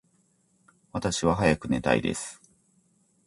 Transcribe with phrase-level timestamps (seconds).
[0.93, 2.41] 私は早く寝たいです。